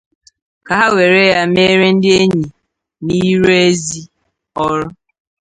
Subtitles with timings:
[0.65, 2.41] ka ha were ha mere ndị enyi
[3.05, 3.99] n'ịrụ ezi
[4.63, 4.87] ọrụ